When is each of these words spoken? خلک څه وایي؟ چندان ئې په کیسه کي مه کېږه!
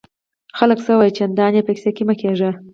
خلک 0.57 0.79
څه 0.85 0.91
وایي؟ 0.99 1.15
چندان 1.17 1.51
ئې 1.57 1.61
په 1.65 1.71
کیسه 1.77 1.91
کي 1.97 2.03
مه 2.07 2.15
کېږه! 2.21 2.49